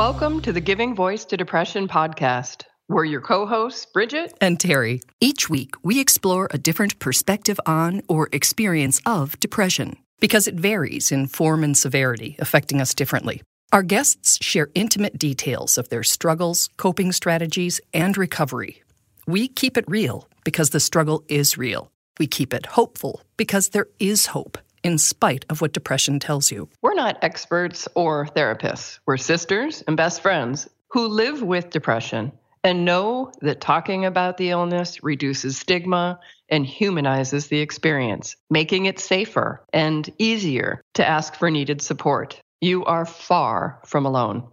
Welcome 0.00 0.40
to 0.42 0.52
the 0.54 0.62
Giving 0.62 0.94
Voice 0.94 1.26
to 1.26 1.36
Depression 1.36 1.86
podcast. 1.86 2.62
We're 2.88 3.04
your 3.04 3.20
co 3.20 3.44
hosts, 3.44 3.84
Bridget 3.84 4.32
and 4.40 4.58
Terry. 4.58 5.02
Each 5.20 5.50
week, 5.50 5.74
we 5.82 6.00
explore 6.00 6.48
a 6.50 6.56
different 6.56 6.98
perspective 7.00 7.60
on 7.66 8.00
or 8.08 8.30
experience 8.32 9.02
of 9.04 9.38
depression 9.40 9.98
because 10.18 10.48
it 10.48 10.54
varies 10.54 11.12
in 11.12 11.26
form 11.26 11.62
and 11.62 11.76
severity, 11.76 12.34
affecting 12.38 12.80
us 12.80 12.94
differently. 12.94 13.42
Our 13.74 13.82
guests 13.82 14.42
share 14.42 14.70
intimate 14.74 15.18
details 15.18 15.76
of 15.76 15.90
their 15.90 16.02
struggles, 16.02 16.70
coping 16.78 17.12
strategies, 17.12 17.78
and 17.92 18.16
recovery. 18.16 18.82
We 19.26 19.48
keep 19.48 19.76
it 19.76 19.84
real 19.86 20.30
because 20.44 20.70
the 20.70 20.80
struggle 20.80 21.24
is 21.28 21.58
real. 21.58 21.90
We 22.18 22.26
keep 22.26 22.54
it 22.54 22.64
hopeful 22.64 23.20
because 23.36 23.68
there 23.68 23.88
is 23.98 24.28
hope 24.28 24.56
in 24.82 24.98
spite 24.98 25.44
of 25.48 25.60
what 25.60 25.72
depression 25.72 26.18
tells 26.18 26.50
you. 26.50 26.68
We're 26.82 26.94
not 26.94 27.18
experts 27.22 27.88
or 27.94 28.26
therapists. 28.26 28.98
We're 29.06 29.16
sisters 29.16 29.82
and 29.86 29.96
best 29.96 30.20
friends 30.20 30.68
who 30.88 31.06
live 31.06 31.42
with 31.42 31.70
depression 31.70 32.32
and 32.62 32.84
know 32.84 33.32
that 33.40 33.60
talking 33.60 34.04
about 34.04 34.36
the 34.36 34.50
illness 34.50 35.02
reduces 35.02 35.56
stigma 35.56 36.20
and 36.48 36.66
humanizes 36.66 37.46
the 37.46 37.60
experience, 37.60 38.36
making 38.50 38.86
it 38.86 38.98
safer 38.98 39.64
and 39.72 40.10
easier 40.18 40.82
to 40.94 41.06
ask 41.06 41.34
for 41.34 41.50
needed 41.50 41.80
support. 41.80 42.40
You 42.60 42.84
are 42.84 43.06
far 43.06 43.80
from 43.86 44.04
alone. 44.04 44.46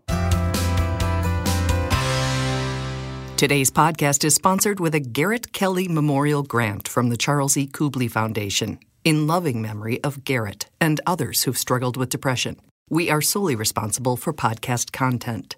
Today's 3.36 3.70
podcast 3.70 4.24
is 4.24 4.34
sponsored 4.34 4.80
with 4.80 4.96
a 4.96 5.00
Garrett 5.00 5.54
Kelly 5.54 5.88
Memorial 5.88 6.42
Grant 6.42 6.88
from 6.88 7.10
the 7.10 7.18
Charles 7.18 7.56
E. 7.56 7.68
Kubly 7.68 8.10
Foundation 8.10 8.80
in 9.08 9.26
loving 9.26 9.62
memory 9.62 10.04
of 10.04 10.26
Garrett 10.26 10.66
and 10.82 11.00
others 11.06 11.44
who've 11.44 11.58
struggled 11.58 11.96
with 11.96 12.10
depression. 12.10 12.60
We 12.90 13.10
are 13.10 13.22
solely 13.22 13.56
responsible 13.56 14.18
for 14.18 14.34
podcast 14.34 14.92
content. 14.92 15.56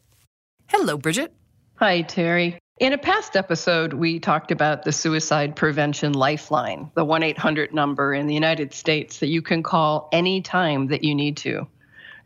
Hello, 0.67 0.99
Bridget. 0.99 1.33
Hi, 1.77 2.03
Terry. 2.03 2.59
In 2.79 2.93
a 2.93 2.97
past 2.99 3.35
episode, 3.35 3.93
we 3.93 4.19
talked 4.19 4.51
about 4.51 4.83
the 4.83 4.91
Suicide 4.91 5.55
Prevention 5.55 6.13
Lifeline, 6.13 6.91
the 6.93 7.03
1 7.03 7.23
800 7.23 7.73
number 7.73 8.13
in 8.13 8.27
the 8.27 8.35
United 8.35 8.71
States 8.71 9.17
that 9.17 9.29
you 9.29 9.41
can 9.41 9.63
call 9.63 10.09
any 10.11 10.43
time 10.43 10.85
that 10.89 11.03
you 11.03 11.15
need 11.15 11.37
to. 11.37 11.67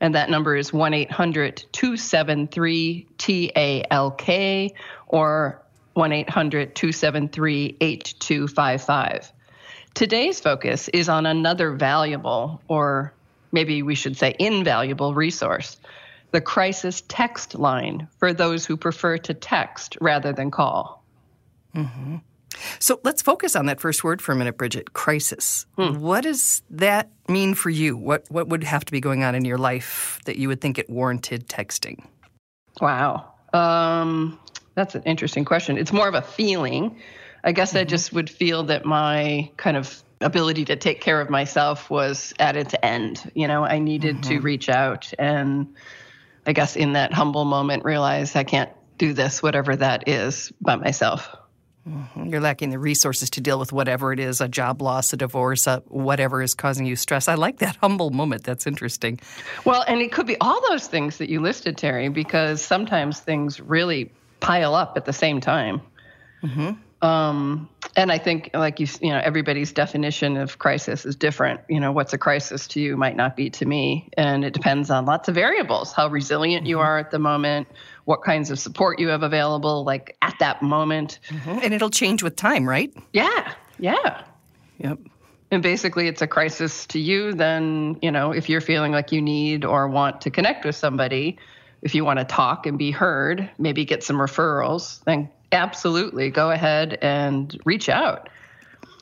And 0.01 0.15
that 0.15 0.29
number 0.29 0.57
is 0.57 0.73
1 0.73 0.93
800 0.93 1.63
273 1.71 3.07
TALK 3.17 4.73
or 5.07 5.63
1 5.93 6.11
800 6.11 6.75
273 6.75 7.77
8255. 7.79 9.31
Today's 9.93 10.39
focus 10.39 10.89
is 10.89 11.07
on 11.07 11.25
another 11.25 11.71
valuable, 11.71 12.61
or 12.67 13.13
maybe 13.51 13.83
we 13.83 13.95
should 13.95 14.17
say 14.17 14.35
invaluable, 14.39 15.13
resource 15.13 15.77
the 16.33 16.41
crisis 16.41 17.03
text 17.07 17.55
line 17.55 18.07
for 18.17 18.33
those 18.33 18.65
who 18.65 18.75
prefer 18.75 19.17
to 19.19 19.33
text 19.33 19.97
rather 20.01 20.33
than 20.33 20.49
call. 20.49 21.03
Mm-hmm. 21.75 22.17
So 22.79 22.99
let's 23.03 23.21
focus 23.21 23.55
on 23.55 23.67
that 23.67 23.79
first 23.79 24.03
word 24.03 24.21
for 24.21 24.31
a 24.31 24.35
minute, 24.35 24.57
Bridget 24.57 24.93
crisis. 24.93 25.65
Hmm. 25.77 25.99
What 25.99 26.21
does 26.21 26.63
that 26.71 27.11
mean 27.27 27.53
for 27.53 27.69
you? 27.69 27.95
What, 27.95 28.25
what 28.29 28.47
would 28.49 28.63
have 28.63 28.83
to 28.85 28.91
be 28.91 28.99
going 28.99 29.23
on 29.23 29.35
in 29.35 29.45
your 29.45 29.57
life 29.57 30.19
that 30.25 30.37
you 30.37 30.47
would 30.47 30.59
think 30.59 30.77
it 30.77 30.89
warranted 30.89 31.47
texting? 31.47 32.03
Wow. 32.81 33.31
Um, 33.53 34.39
that's 34.75 34.95
an 34.95 35.03
interesting 35.03 35.45
question. 35.45 35.77
It's 35.77 35.93
more 35.93 36.07
of 36.07 36.15
a 36.15 36.21
feeling 36.21 36.97
I 37.43 37.51
guess 37.51 37.69
mm-hmm. 37.69 37.79
I 37.79 37.83
just 37.83 38.13
would 38.13 38.29
feel 38.29 38.63
that 38.63 38.85
my 38.85 39.51
kind 39.57 39.77
of 39.77 40.03
ability 40.21 40.65
to 40.65 40.75
take 40.75 41.01
care 41.01 41.19
of 41.19 41.29
myself 41.29 41.89
was 41.89 42.33
at 42.39 42.55
its 42.55 42.73
end. 42.81 43.31
You 43.35 43.47
know, 43.47 43.63
I 43.65 43.79
needed 43.79 44.17
mm-hmm. 44.17 44.29
to 44.29 44.39
reach 44.39 44.69
out 44.69 45.13
and 45.19 45.75
I 46.45 46.53
guess 46.53 46.75
in 46.75 46.93
that 46.93 47.13
humble 47.13 47.45
moment 47.45 47.85
realize 47.85 48.35
I 48.35 48.43
can't 48.43 48.69
do 48.97 49.13
this, 49.13 49.41
whatever 49.41 49.75
that 49.75 50.07
is, 50.07 50.51
by 50.61 50.75
myself. 50.75 51.35
Mm-hmm. 51.87 52.27
You're 52.27 52.41
lacking 52.41 52.69
the 52.69 52.79
resources 52.79 53.29
to 53.31 53.41
deal 53.41 53.59
with 53.59 53.73
whatever 53.73 54.13
it 54.13 54.19
is 54.19 54.39
a 54.39 54.47
job 54.47 54.81
loss, 54.81 55.11
a 55.11 55.17
divorce, 55.17 55.67
a 55.67 55.83
whatever 55.87 56.41
is 56.41 56.53
causing 56.53 56.85
you 56.85 56.95
stress. 56.95 57.27
I 57.27 57.35
like 57.35 57.57
that 57.57 57.75
humble 57.81 58.09
moment. 58.09 58.43
That's 58.43 58.65
interesting. 58.65 59.19
Well, 59.65 59.83
and 59.87 60.01
it 60.01 60.11
could 60.11 60.25
be 60.25 60.37
all 60.39 60.61
those 60.69 60.87
things 60.87 61.17
that 61.17 61.29
you 61.29 61.41
listed, 61.41 61.77
Terry, 61.77 62.07
because 62.07 62.61
sometimes 62.61 63.19
things 63.19 63.59
really 63.59 64.11
pile 64.39 64.75
up 64.75 64.95
at 64.95 65.05
the 65.05 65.13
same 65.13 65.41
time. 65.41 65.81
Mm-hmm. 66.41 66.71
Um, 67.03 67.69
and 67.97 68.11
I 68.11 68.17
think, 68.17 68.49
like 68.53 68.79
you, 68.79 68.87
you 69.01 69.09
know, 69.09 69.19
everybody's 69.21 69.73
definition 69.73 70.37
of 70.37 70.57
crisis 70.57 71.05
is 71.05 71.17
different. 71.17 71.59
You 71.67 71.81
know, 71.81 71.91
what's 71.91 72.13
a 72.13 72.17
crisis 72.17 72.65
to 72.69 72.79
you 72.79 72.95
might 72.95 73.17
not 73.17 73.35
be 73.35 73.49
to 73.51 73.65
me, 73.65 74.09
and 74.17 74.45
it 74.45 74.53
depends 74.53 74.89
on 74.89 75.05
lots 75.05 75.27
of 75.27 75.35
variables: 75.35 75.91
how 75.91 76.07
resilient 76.07 76.65
you 76.65 76.77
mm-hmm. 76.77 76.85
are 76.85 76.97
at 76.97 77.11
the 77.11 77.19
moment, 77.19 77.67
what 78.05 78.23
kinds 78.23 78.49
of 78.49 78.57
support 78.57 78.99
you 78.99 79.09
have 79.09 79.21
available, 79.21 79.83
like 79.83 80.15
at 80.21 80.35
that 80.39 80.63
moment. 80.63 81.19
Mm-hmm. 81.27 81.59
And 81.61 81.73
it'll 81.73 81.89
change 81.89 82.23
with 82.23 82.37
time, 82.37 82.67
right? 82.67 82.91
Yeah, 83.11 83.53
yeah, 83.77 84.23
yep. 84.77 84.97
And 85.51 85.61
basically, 85.61 86.07
it's 86.07 86.21
a 86.21 86.27
crisis 86.27 86.87
to 86.87 86.99
you. 86.99 87.33
Then, 87.33 87.97
you 88.01 88.11
know, 88.11 88.31
if 88.31 88.47
you're 88.47 88.61
feeling 88.61 88.93
like 88.93 89.11
you 89.11 89.21
need 89.21 89.65
or 89.65 89.89
want 89.89 90.21
to 90.21 90.31
connect 90.31 90.65
with 90.65 90.77
somebody, 90.77 91.37
if 91.81 91.93
you 91.93 92.05
want 92.05 92.19
to 92.19 92.25
talk 92.25 92.65
and 92.65 92.77
be 92.77 92.91
heard, 92.91 93.51
maybe 93.59 93.83
get 93.83 94.03
some 94.03 94.15
referrals, 94.15 95.03
then 95.03 95.29
absolutely 95.53 96.29
go 96.29 96.51
ahead 96.51 96.97
and 97.01 97.57
reach 97.65 97.89
out. 97.89 98.29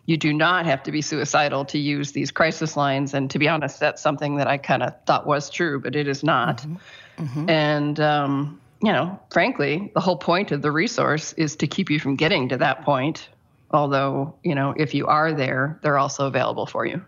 You 0.05 0.17
do 0.17 0.33
not 0.33 0.65
have 0.65 0.83
to 0.83 0.91
be 0.91 1.01
suicidal 1.01 1.65
to 1.65 1.77
use 1.77 2.11
these 2.11 2.31
crisis 2.31 2.75
lines. 2.75 3.13
And 3.13 3.29
to 3.31 3.39
be 3.39 3.47
honest, 3.47 3.79
that's 3.79 4.01
something 4.01 4.35
that 4.37 4.47
I 4.47 4.57
kind 4.57 4.83
of 4.83 4.93
thought 5.05 5.25
was 5.25 5.49
true, 5.49 5.79
but 5.79 5.95
it 5.95 6.07
is 6.07 6.23
not. 6.23 6.57
Mm-hmm. 6.57 7.23
Mm-hmm. 7.23 7.49
And, 7.49 7.99
um, 7.99 8.61
you 8.81 8.91
know, 8.91 9.19
frankly, 9.31 9.91
the 9.93 9.99
whole 9.99 10.17
point 10.17 10.51
of 10.51 10.61
the 10.61 10.71
resource 10.71 11.33
is 11.33 11.55
to 11.57 11.67
keep 11.67 11.89
you 11.89 11.99
from 11.99 12.15
getting 12.15 12.49
to 12.49 12.57
that 12.57 12.83
point. 12.83 13.29
Although, 13.69 14.35
you 14.43 14.55
know, 14.55 14.73
if 14.75 14.93
you 14.93 15.07
are 15.07 15.33
there, 15.33 15.79
they're 15.81 15.97
also 15.97 16.27
available 16.27 16.65
for 16.65 16.85
you. 16.85 17.05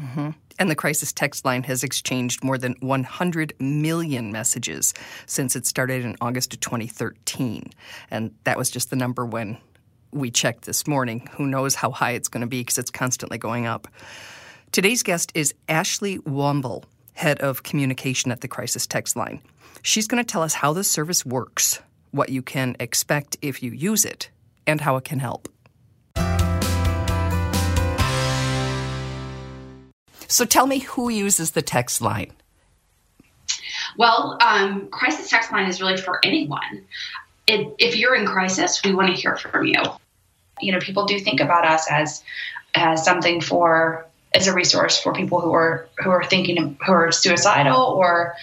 Mm-hmm. 0.00 0.30
And 0.58 0.70
the 0.70 0.74
crisis 0.74 1.12
text 1.12 1.44
line 1.44 1.62
has 1.64 1.84
exchanged 1.84 2.42
more 2.42 2.58
than 2.58 2.74
100 2.80 3.54
million 3.60 4.32
messages 4.32 4.92
since 5.26 5.54
it 5.54 5.66
started 5.66 6.04
in 6.04 6.16
August 6.20 6.54
of 6.54 6.60
2013. 6.60 7.70
And 8.10 8.34
that 8.44 8.58
was 8.58 8.70
just 8.70 8.90
the 8.90 8.96
number 8.96 9.24
when 9.24 9.58
we 10.10 10.30
checked 10.30 10.64
this 10.64 10.86
morning. 10.86 11.28
Who 11.32 11.46
knows 11.46 11.74
how 11.74 11.90
high 11.90 12.12
it's 12.12 12.28
going 12.28 12.40
to 12.40 12.46
be 12.46 12.60
because 12.60 12.78
it's 12.78 12.90
constantly 12.90 13.38
going 13.38 13.66
up. 13.66 13.88
Today's 14.72 15.02
guest 15.02 15.32
is 15.34 15.54
Ashley 15.68 16.18
Womble, 16.18 16.84
head 17.14 17.40
of 17.40 17.62
communication 17.62 18.30
at 18.32 18.40
the 18.40 18.48
crisis 18.48 18.86
text 18.86 19.16
line. 19.16 19.40
She's 19.82 20.06
going 20.06 20.22
to 20.22 20.30
tell 20.30 20.42
us 20.42 20.54
how 20.54 20.72
the 20.72 20.84
service 20.84 21.24
works, 21.24 21.80
what 22.10 22.30
you 22.30 22.42
can 22.42 22.76
expect 22.80 23.36
if 23.42 23.62
you 23.62 23.70
use 23.70 24.04
it, 24.04 24.30
and 24.66 24.80
how 24.80 24.96
it 24.96 25.04
can 25.04 25.20
help. 25.20 25.48
So 30.28 30.44
tell 30.44 30.66
me 30.66 30.80
who 30.80 31.08
uses 31.08 31.52
the 31.52 31.62
text 31.62 32.00
line. 32.00 32.32
Well, 33.96 34.38
um, 34.40 34.88
crisis 34.88 35.30
text 35.30 35.50
line 35.50 35.68
is 35.68 35.80
really 35.80 35.96
for 35.96 36.20
anyone. 36.22 36.84
It, 37.46 37.74
if 37.78 37.96
you're 37.96 38.14
in 38.14 38.26
crisis, 38.26 38.82
we 38.84 38.94
want 38.94 39.08
to 39.08 39.14
hear 39.14 39.36
from 39.36 39.66
you. 39.66 39.82
You 40.60 40.72
know, 40.72 40.78
people 40.80 41.06
do 41.06 41.18
think 41.18 41.40
about 41.40 41.64
us 41.64 41.90
as 41.90 42.22
as 42.74 43.04
something 43.04 43.40
for 43.40 44.06
as 44.34 44.46
a 44.46 44.52
resource 44.52 45.00
for 45.00 45.14
people 45.14 45.40
who 45.40 45.52
are 45.52 45.88
who 45.98 46.10
are 46.10 46.22
thinking 46.22 46.78
who 46.84 46.92
are 46.92 47.10
suicidal 47.10 47.80
or 47.82 48.34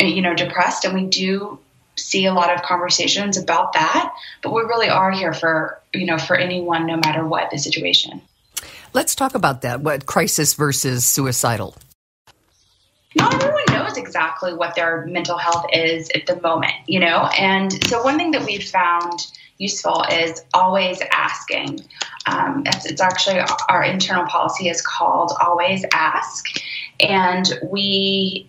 you 0.00 0.22
know 0.22 0.34
depressed, 0.34 0.86
and 0.86 0.94
we 0.94 1.06
do 1.06 1.58
see 1.96 2.24
a 2.26 2.32
lot 2.32 2.52
of 2.54 2.62
conversations 2.62 3.36
about 3.36 3.74
that. 3.74 4.14
But 4.42 4.52
we 4.54 4.62
really 4.62 4.88
are 4.88 5.10
here 5.10 5.34
for 5.34 5.80
you 5.92 6.06
know 6.06 6.16
for 6.16 6.36
anyone, 6.36 6.86
no 6.86 6.96
matter 6.96 7.26
what 7.26 7.50
the 7.50 7.58
situation. 7.58 8.22
Let's 8.94 9.16
talk 9.16 9.34
about 9.34 9.62
that. 9.62 9.80
What 9.80 10.06
crisis 10.06 10.54
versus 10.54 11.04
suicidal? 11.04 11.74
Not 13.16 13.34
everyone 13.34 13.64
knows 13.70 13.96
exactly 13.96 14.54
what 14.54 14.76
their 14.76 15.04
mental 15.06 15.36
health 15.36 15.66
is 15.72 16.10
at 16.14 16.26
the 16.26 16.40
moment, 16.40 16.74
you 16.86 17.00
know? 17.00 17.28
And 17.36 17.72
so, 17.88 18.02
one 18.04 18.16
thing 18.16 18.30
that 18.30 18.44
we've 18.44 18.62
found 18.62 19.26
useful 19.58 20.04
is 20.12 20.42
always 20.54 21.00
asking. 21.12 21.80
Um, 22.26 22.62
it's, 22.66 22.86
it's 22.86 23.00
actually 23.00 23.40
our 23.68 23.82
internal 23.82 24.26
policy 24.26 24.68
is 24.68 24.80
called 24.80 25.32
always 25.40 25.84
ask. 25.92 26.46
And 27.00 27.52
we 27.64 28.48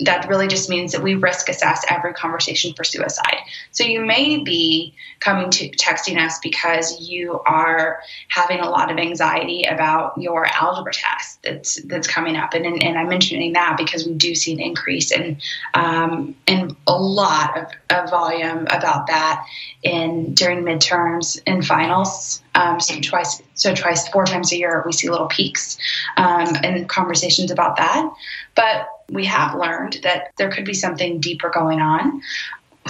that 0.00 0.28
really 0.28 0.46
just 0.46 0.70
means 0.70 0.92
that 0.92 1.02
we 1.02 1.14
risk 1.14 1.48
assess 1.48 1.84
every 1.88 2.12
conversation 2.12 2.72
for 2.74 2.84
suicide. 2.84 3.38
So 3.72 3.84
you 3.84 4.04
may 4.04 4.38
be 4.38 4.94
coming 5.20 5.50
to 5.50 5.68
texting 5.70 6.18
us 6.24 6.38
because 6.38 7.00
you 7.08 7.40
are 7.40 8.00
having 8.28 8.60
a 8.60 8.68
lot 8.68 8.92
of 8.92 8.98
anxiety 8.98 9.64
about 9.64 10.16
your 10.16 10.46
algebra 10.46 10.92
test 10.92 11.42
that's 11.42 11.82
that's 11.82 12.06
coming 12.06 12.36
up, 12.36 12.54
and 12.54 12.64
and, 12.64 12.82
and 12.82 12.98
I'm 12.98 13.08
mentioning 13.08 13.54
that 13.54 13.76
because 13.76 14.06
we 14.06 14.14
do 14.14 14.34
see 14.34 14.52
an 14.52 14.60
increase 14.60 15.10
in 15.10 15.38
um, 15.74 16.36
in 16.46 16.76
a 16.86 16.92
lot 16.92 17.58
of, 17.58 17.66
of 17.90 18.10
volume 18.10 18.66
about 18.70 19.08
that 19.08 19.44
in 19.82 20.34
during 20.34 20.62
midterms 20.62 21.40
and 21.46 21.66
finals. 21.66 22.42
Um, 22.54 22.80
so 22.80 23.00
twice, 23.00 23.42
so 23.58 23.74
twice, 23.74 24.08
four 24.08 24.24
times 24.24 24.52
a 24.52 24.56
year, 24.56 24.82
we 24.86 24.92
see 24.92 25.10
little 25.10 25.26
peaks 25.26 25.76
um, 26.16 26.56
and 26.62 26.88
conversations 26.88 27.50
about 27.50 27.76
that. 27.76 28.10
But 28.54 28.88
We 29.10 29.24
have 29.24 29.54
learned 29.54 30.00
that 30.02 30.32
there 30.36 30.50
could 30.50 30.64
be 30.64 30.74
something 30.74 31.20
deeper 31.20 31.50
going 31.50 31.80
on 31.80 32.22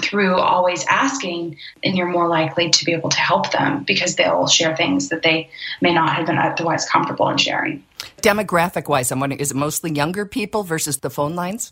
through 0.00 0.36
always 0.36 0.84
asking, 0.86 1.56
and 1.82 1.96
you're 1.96 2.08
more 2.08 2.28
likely 2.28 2.70
to 2.70 2.84
be 2.84 2.92
able 2.92 3.08
to 3.10 3.18
help 3.18 3.50
them 3.52 3.84
because 3.84 4.16
they'll 4.16 4.46
share 4.46 4.76
things 4.76 5.08
that 5.08 5.22
they 5.22 5.50
may 5.80 5.92
not 5.92 6.14
have 6.14 6.26
been 6.26 6.38
otherwise 6.38 6.88
comfortable 6.88 7.28
in 7.28 7.38
sharing. 7.38 7.82
Demographic 8.22 8.88
wise, 8.88 9.10
I'm 9.10 9.20
wondering 9.20 9.40
is 9.40 9.50
it 9.50 9.56
mostly 9.56 9.92
younger 9.92 10.26
people 10.26 10.62
versus 10.62 10.98
the 10.98 11.10
phone 11.10 11.34
lines? 11.34 11.70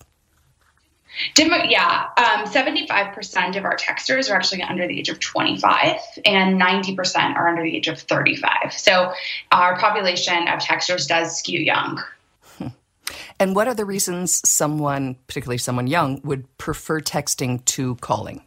Demo, 1.35 1.57
yeah, 1.69 2.09
um, 2.17 2.47
75% 2.47 3.57
of 3.57 3.65
our 3.65 3.77
texters 3.77 4.31
are 4.31 4.35
actually 4.35 4.63
under 4.63 4.87
the 4.87 4.99
age 4.99 5.09
of 5.09 5.21
25, 5.21 5.97
and 6.25 6.61
90% 6.61 7.37
are 7.37 7.49
under 7.49 7.63
the 7.63 7.77
age 7.77 7.89
of 7.89 7.99
35. 7.99 8.73
So 8.73 9.13
our 9.51 9.79
population 9.79 10.49
of 10.49 10.61
texters 10.61 11.07
does 11.07 11.39
skew 11.39 11.61
young. 11.61 12.03
And 13.39 13.55
what 13.55 13.69
are 13.69 13.75
the 13.75 13.85
reasons 13.85 14.41
someone, 14.49 15.17
particularly 15.27 15.59
someone 15.59 15.87
young, 15.87 16.21
would 16.25 16.45
prefer 16.57 17.01
texting 17.01 17.63
to 17.67 17.95
calling? 17.97 18.43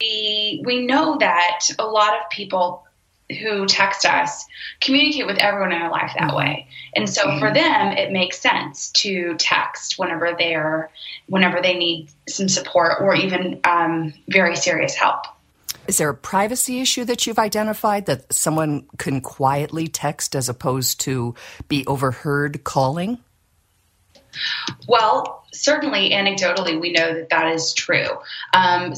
We, 0.00 0.62
we 0.64 0.86
know 0.86 1.18
that 1.18 1.60
a 1.78 1.84
lot 1.84 2.14
of 2.14 2.30
people 2.30 2.86
who 3.32 3.66
text 3.66 4.04
us 4.06 4.46
communicate 4.80 5.26
with 5.26 5.38
everyone 5.38 5.72
in 5.72 5.78
their 5.78 5.90
life 5.90 6.12
that 6.18 6.28
mm-hmm. 6.28 6.36
way. 6.36 6.66
And 6.94 7.08
so 7.08 7.22
for 7.38 7.46
mm-hmm. 7.46 7.54
them, 7.54 7.92
it 7.96 8.12
makes 8.12 8.40
sense 8.40 8.90
to 8.92 9.34
text 9.38 9.98
whenever 9.98 10.34
they're 10.38 10.90
whenever 11.26 11.60
they 11.60 11.76
need 11.76 12.08
some 12.28 12.48
support 12.48 13.00
or 13.00 13.14
even 13.14 13.60
um, 13.64 14.12
very 14.28 14.56
serious 14.56 14.94
help. 14.94 15.24
Is 15.88 15.98
there 15.98 16.10
a 16.10 16.14
privacy 16.14 16.80
issue 16.80 17.04
that 17.06 17.26
you've 17.26 17.38
identified 17.38 18.06
that 18.06 18.32
someone 18.32 18.86
can 18.98 19.20
quietly 19.20 19.88
text 19.88 20.36
as 20.36 20.48
opposed 20.48 21.00
to 21.00 21.34
be 21.68 21.84
overheard 21.86 22.62
calling? 22.62 23.18
Well, 24.88 25.44
certainly 25.52 26.10
anecdotally, 26.10 26.80
we 26.80 26.92
know 26.92 27.14
that 27.14 27.30
that 27.30 27.52
is 27.54 27.74
true. 27.74 28.08
Um, 28.54 28.94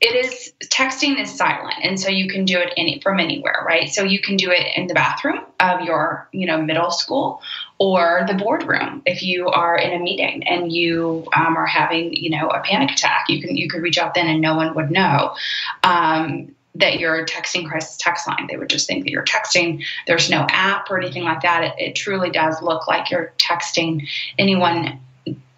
it 0.00 0.14
is 0.14 0.52
texting 0.66 1.20
is 1.20 1.34
silent 1.34 1.74
and 1.82 1.98
so 1.98 2.08
you 2.08 2.28
can 2.28 2.44
do 2.44 2.58
it 2.58 2.72
any 2.76 3.00
from 3.00 3.18
anywhere 3.18 3.64
right? 3.66 3.88
So 3.88 4.02
you 4.02 4.20
can 4.20 4.36
do 4.36 4.50
it 4.50 4.66
in 4.76 4.86
the 4.86 4.94
bathroom 4.94 5.40
of 5.60 5.80
your 5.82 6.28
you 6.32 6.46
know 6.46 6.60
middle 6.62 6.90
school 6.90 7.42
or 7.78 8.24
the 8.28 8.34
boardroom 8.34 9.02
if 9.06 9.22
you 9.22 9.48
are 9.48 9.76
in 9.76 9.92
a 9.92 10.02
meeting 10.02 10.46
and 10.46 10.72
you 10.72 11.26
um, 11.34 11.56
are 11.56 11.66
having 11.66 12.14
you 12.14 12.30
know 12.30 12.48
a 12.48 12.60
panic 12.60 12.92
attack. 12.92 13.26
You 13.28 13.40
can 13.40 13.56
you 13.56 13.68
could 13.68 13.82
reach 13.82 13.98
out 13.98 14.14
then 14.14 14.28
and 14.28 14.40
no 14.40 14.54
one 14.54 14.74
would 14.74 14.90
know 14.90 15.34
um, 15.82 16.54
that 16.76 17.00
you're 17.00 17.26
texting 17.26 17.68
crisis 17.68 17.96
text 17.96 18.28
line. 18.28 18.46
They 18.48 18.56
would 18.56 18.70
just 18.70 18.86
think 18.86 19.04
that 19.04 19.10
you're 19.10 19.24
texting. 19.24 19.82
There's 20.06 20.30
no 20.30 20.46
app 20.50 20.90
or 20.90 21.00
anything 21.00 21.24
like 21.24 21.42
that. 21.42 21.64
It, 21.64 21.74
it 21.78 21.96
truly 21.96 22.30
does 22.30 22.62
look 22.62 22.86
like 22.86 23.10
you're 23.10 23.32
texting 23.38 24.06
anyone 24.38 25.00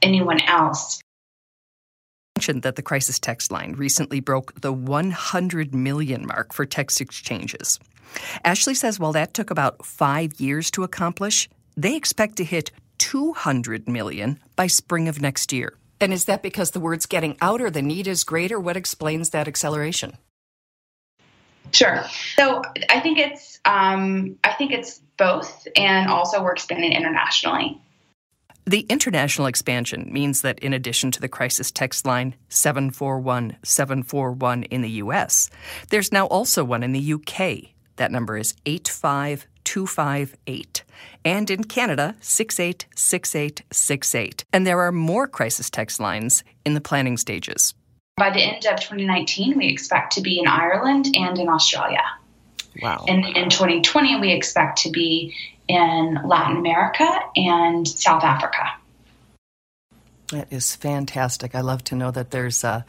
anyone 0.03 0.41
else 0.43 1.03
mentioned 2.41 2.63
that 2.63 2.77
the 2.77 2.83
crisis 2.83 3.19
text 3.19 3.53
line 3.53 3.73
recently 3.73 4.19
broke 4.19 4.59
the 4.63 4.73
100 4.73 5.75
million 5.75 6.27
mark 6.27 6.55
for 6.55 6.65
text 6.65 6.99
exchanges. 6.99 7.79
Ashley 8.47 8.75
says 8.75 8.99
while 8.99 9.13
that 9.13 9.35
took 9.35 9.51
about 9.51 9.85
five 9.85 10.41
years 10.41 10.71
to 10.71 10.83
accomplish, 10.83 11.51
they 11.77 11.95
expect 11.95 12.37
to 12.37 12.45
hit 12.45 12.71
200 12.97 13.87
million 13.91 14.41
by 14.57 14.67
spring 14.69 15.07
of 15.07 15.21
next 15.21 15.53
year. 15.53 15.75
And 16.01 16.15
is 16.15 16.25
that 16.25 16.43
because 16.43 16.71
the 16.71 16.81
word's 16.81 17.05
getting 17.05 17.37
out 17.43 17.61
or 17.61 17.69
the 17.69 17.83
need 17.83 18.07
is 18.07 18.25
greater? 18.25 18.59
What 18.59 18.75
explains 18.75 19.29
that 19.31 19.47
acceleration? 19.47 20.17
Sure. 21.73 22.03
So 22.37 22.63
I 22.89 23.01
think 23.01 23.19
it's 23.19 23.61
um, 23.67 24.39
I 24.45 24.55
think 24.55 24.73
it's 24.73 25.03
both, 25.19 25.69
and 25.77 26.09
also 26.09 26.43
we're 26.43 26.55
expanding 26.55 26.95
internationally. 26.95 27.79
The 28.67 28.87
international 28.89 29.47
expansion 29.47 30.09
means 30.13 30.43
that 30.43 30.59
in 30.59 30.73
addition 30.73 31.13
to 31.13 31.21
the 31.21 31.29
crisis 31.29 31.71
text 31.71 32.05
line 32.07 32.35
741 32.49 33.59
741 33.63 34.65
in 34.65 34.83
the 34.83 34.91
US, 34.91 35.49
there's 35.89 36.11
now 36.13 36.27
also 36.27 36.65
one 36.65 36.83
in 36.83 36.91
the 36.93 37.15
UK. 37.15 37.71
That 37.97 38.13
number 38.13 38.37
is 38.37 38.55
85258. 38.67 40.85
And 41.25 41.51
in 41.51 41.65
Canada, 41.65 42.15
686868. 42.21 44.45
And 44.53 44.67
there 44.67 44.81
are 44.81 44.93
more 44.93 45.27
crisis 45.27 45.71
text 45.71 45.99
lines 46.01 46.45
in 46.65 46.75
the 46.75 46.81
planning 46.81 47.17
stages. 47.17 47.75
By 48.17 48.31
the 48.31 48.43
end 48.43 48.67
of 48.67 48.81
2019, 48.81 49.57
we 49.57 49.69
expect 49.69 50.13
to 50.15 50.21
be 50.21 50.39
in 50.39 50.47
Ireland 50.47 51.07
and 51.15 51.39
in 51.39 51.49
Australia. 51.49 52.03
Wow. 52.83 53.05
And 53.09 53.25
in 53.37 53.49
2020, 53.49 54.21
we 54.21 54.33
expect 54.33 54.83
to 54.83 54.91
be 54.91 55.35
in 55.71 56.19
Latin 56.25 56.57
America 56.57 57.09
and 57.37 57.87
South 57.87 58.25
Africa. 58.25 58.65
That 60.33 60.53
is 60.53 60.75
fantastic. 60.75 61.55
I 61.55 61.61
love 61.61 61.85
to 61.85 61.95
know 61.95 62.11
that 62.11 62.31
there's 62.31 62.65
uh, 62.65 62.83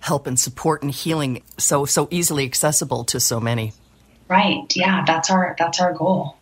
help 0.00 0.26
and 0.26 0.38
support 0.38 0.82
and 0.82 0.90
healing 0.90 1.42
so 1.56 1.84
so 1.84 2.08
easily 2.10 2.44
accessible 2.44 3.04
to 3.04 3.20
so 3.20 3.40
many. 3.40 3.72
Right. 4.28 4.64
Yeah, 4.76 5.04
that's 5.06 5.30
our 5.30 5.56
that's 5.58 5.80
our 5.80 5.92
goal. 5.94 6.36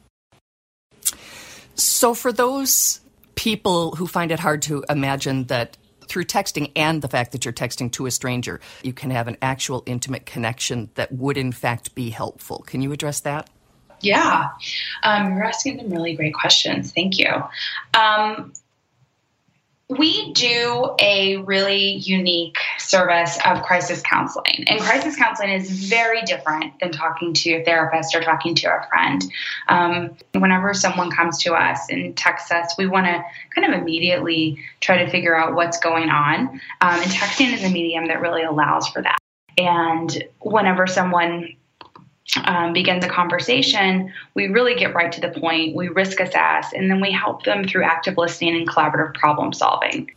So 1.75 2.15
for 2.15 2.32
those 2.32 3.00
people 3.35 3.97
who 3.97 4.06
find 4.06 4.32
it 4.32 4.41
hard 4.41 4.62
to 4.62 4.85
imagine 4.89 5.44
that 5.44 5.77
through 6.09 6.25
texting 6.25 6.71
and 6.77 7.03
the 7.03 7.09
fact 7.09 7.32
that 7.32 7.44
you're 7.44 7.53
texting 7.53 7.91
to 7.93 8.06
a 8.06 8.11
stranger, 8.11 8.61
you 8.82 8.93
can 8.93 9.11
have 9.11 9.29
an 9.29 9.37
actual 9.43 9.82
intimate 9.87 10.27
connection 10.27 10.91
that 10.94 11.12
would 11.12 11.37
in 11.37 11.53
fact 11.53 11.94
be 11.94 12.11
helpful. 12.11 12.65
Can 12.67 12.82
you 12.82 12.93
address 12.93 13.21
that? 13.21 13.50
Yeah, 14.00 14.50
um, 15.02 15.34
you're 15.34 15.44
asking 15.44 15.78
some 15.78 15.90
really 15.90 16.14
great 16.14 16.34
questions. 16.34 16.93
Thank 16.93 17.19
you. 17.19 17.31
Um, 17.94 18.52
we 19.88 20.32
do 20.32 20.96
a 20.98 21.37
really 21.37 21.93
unique 21.94 22.58
service 22.78 23.38
of 23.44 23.62
crisis 23.62 24.02
counseling. 24.02 24.64
And 24.66 24.81
crisis 24.81 25.14
counseling 25.14 25.50
is 25.50 25.70
very 25.70 26.22
different 26.22 26.78
than 26.81 26.90
talking 26.90 27.32
to 27.34 27.52
a 27.52 27.64
therapist 27.64 28.14
or 28.14 28.20
talking 28.20 28.56
to 28.56 28.66
a 28.66 28.84
friend. 28.88 29.22
Um, 29.69 30.16
whenever 30.32 30.75
someone 30.75 31.12
comes 31.12 31.38
to 31.44 31.54
us 31.54 31.88
and 31.88 32.16
texts 32.16 32.50
us, 32.50 32.75
we 32.76 32.88
want 32.88 33.06
to 33.06 33.22
kind 33.54 33.72
of 33.72 33.81
immediately 33.81 34.58
try 34.81 35.04
to 35.04 35.10
figure 35.10 35.37
out 35.37 35.54
what's 35.54 35.78
going 35.78 36.08
on. 36.08 36.48
Um, 36.81 37.00
and 37.00 37.10
texting 37.10 37.52
is 37.54 37.62
a 37.62 37.70
medium 37.70 38.08
that 38.08 38.20
really 38.20 38.43
allows 38.43 38.88
for 38.88 39.02
that. 39.02 39.19
And 39.56 40.25
whenever 40.40 40.88
someone 40.88 41.54
um, 42.44 42.73
begins 42.73 43.05
a 43.05 43.08
conversation, 43.08 44.12
we 44.34 44.49
really 44.49 44.75
get 44.75 44.94
right 44.94 45.12
to 45.12 45.20
the 45.20 45.31
point, 45.31 45.75
we 45.75 45.88
risk 45.88 46.20
assess, 46.20 46.72
and 46.72 46.91
then 46.91 47.01
we 47.01 47.10
help 47.10 47.44
them 47.44 47.67
through 47.67 47.84
active 47.84 48.17
listening 48.17 48.56
and 48.56 48.69
collaborative 48.69 49.15
problem 49.15 49.53
solving. 49.53 50.10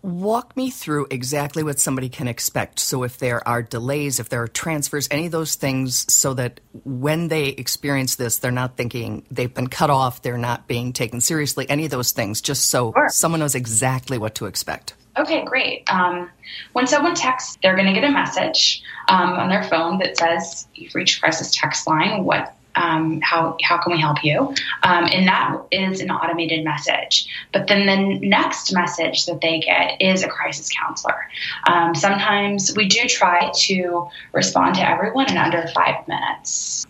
Walk 0.00 0.56
me 0.56 0.70
through 0.70 1.08
exactly 1.10 1.64
what 1.64 1.80
somebody 1.80 2.08
can 2.08 2.28
expect. 2.28 2.78
So, 2.78 3.02
if 3.02 3.18
there 3.18 3.46
are 3.46 3.62
delays, 3.62 4.20
if 4.20 4.28
there 4.28 4.40
are 4.42 4.48
transfers, 4.48 5.08
any 5.10 5.26
of 5.26 5.32
those 5.32 5.56
things, 5.56 6.10
so 6.12 6.34
that 6.34 6.60
when 6.84 7.26
they 7.28 7.48
experience 7.48 8.14
this, 8.14 8.38
they're 8.38 8.52
not 8.52 8.76
thinking 8.76 9.26
they've 9.28 9.52
been 9.52 9.66
cut 9.66 9.90
off, 9.90 10.22
they're 10.22 10.38
not 10.38 10.68
being 10.68 10.92
taken 10.92 11.20
seriously, 11.20 11.68
any 11.68 11.84
of 11.84 11.90
those 11.90 12.12
things, 12.12 12.40
just 12.40 12.66
so 12.66 12.92
sure. 12.96 13.08
someone 13.08 13.40
knows 13.40 13.56
exactly 13.56 14.18
what 14.18 14.36
to 14.36 14.46
expect. 14.46 14.94
Okay, 15.18 15.44
great. 15.44 15.92
Um, 15.92 16.30
when 16.74 16.86
someone 16.86 17.14
texts, 17.14 17.58
they're 17.60 17.74
going 17.74 17.92
to 17.92 18.00
get 18.00 18.08
a 18.08 18.12
message 18.12 18.82
um, 19.08 19.30
on 19.30 19.48
their 19.48 19.64
phone 19.64 19.98
that 19.98 20.16
says, 20.16 20.68
"You've 20.74 20.94
reached 20.94 21.20
crisis 21.20 21.50
text 21.52 21.86
line. 21.86 22.24
What? 22.24 22.54
Um, 22.76 23.20
how 23.22 23.56
how 23.64 23.78
can 23.78 23.92
we 23.92 24.00
help 24.00 24.22
you?" 24.22 24.54
Um, 24.84 25.08
and 25.12 25.26
that 25.26 25.56
is 25.72 26.00
an 26.00 26.12
automated 26.12 26.64
message. 26.64 27.26
But 27.52 27.66
then 27.66 27.86
the 27.86 28.26
next 28.26 28.72
message 28.72 29.26
that 29.26 29.40
they 29.40 29.58
get 29.58 30.00
is 30.00 30.22
a 30.22 30.28
crisis 30.28 30.68
counselor. 30.70 31.28
Um, 31.66 31.96
sometimes 31.96 32.76
we 32.76 32.86
do 32.86 33.08
try 33.08 33.50
to 33.52 34.08
respond 34.32 34.76
to 34.76 34.88
everyone 34.88 35.28
in 35.30 35.36
under 35.36 35.66
five 35.74 36.06
minutes. 36.06 36.86